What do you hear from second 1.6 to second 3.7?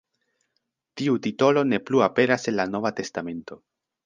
ne plu aperas en la Nova Testamento.